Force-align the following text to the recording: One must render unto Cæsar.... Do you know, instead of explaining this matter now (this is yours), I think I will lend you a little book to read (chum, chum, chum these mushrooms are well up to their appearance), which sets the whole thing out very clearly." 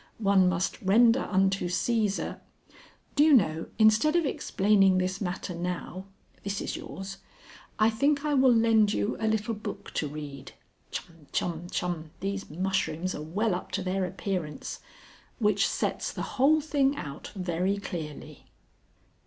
One 0.17 0.49
must 0.49 0.81
render 0.81 1.25
unto 1.29 1.67
Cæsar.... 1.67 2.39
Do 3.15 3.23
you 3.23 3.33
know, 3.33 3.67
instead 3.77 4.15
of 4.15 4.25
explaining 4.25 4.97
this 4.97 5.21
matter 5.21 5.53
now 5.53 6.05
(this 6.43 6.59
is 6.59 6.75
yours), 6.75 7.17
I 7.77 7.91
think 7.91 8.25
I 8.25 8.33
will 8.33 8.51
lend 8.51 8.93
you 8.93 9.15
a 9.19 9.27
little 9.27 9.53
book 9.53 9.93
to 9.93 10.07
read 10.07 10.53
(chum, 10.89 11.27
chum, 11.31 11.67
chum 11.69 12.09
these 12.19 12.49
mushrooms 12.49 13.13
are 13.13 13.21
well 13.21 13.53
up 13.53 13.71
to 13.73 13.83
their 13.83 14.03
appearance), 14.05 14.79
which 15.37 15.67
sets 15.67 16.11
the 16.11 16.33
whole 16.39 16.61
thing 16.61 16.95
out 16.97 17.27
very 17.35 17.77
clearly." 17.77 18.45